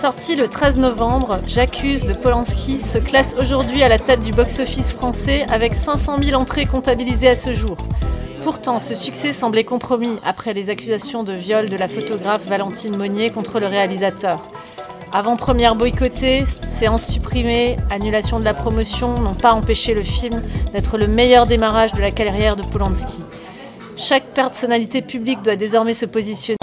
[0.00, 4.92] Sorti le 13 novembre, J'accuse de Polanski se classe aujourd'hui à la tête du box-office
[4.92, 7.76] français avec 500 000 entrées comptabilisées à ce jour.
[8.42, 13.28] Pourtant, ce succès semblait compromis après les accusations de viol de la photographe Valentine Monnier
[13.28, 14.48] contre le réalisateur.
[15.12, 20.42] Avant-première boycottée, séance supprimée, annulation de la promotion n'ont pas empêché le film
[20.72, 23.22] d'être le meilleur démarrage de la carrière de Polanski.
[23.98, 26.56] Chaque personnalité publique doit désormais se positionner